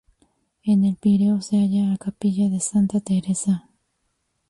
En 0.63 0.83
El 0.83 0.95
Pireo 0.95 1.41
se 1.43 1.57
halla 1.57 1.93
a 1.93 1.97
capilla 1.97 2.49
de 2.49 2.59
Santa 2.59 3.01
Teresa. 3.01 3.69